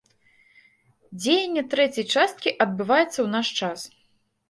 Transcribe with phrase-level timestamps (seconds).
[1.19, 3.79] Дзеянне трэцяй часткі адбываецца ў наш час.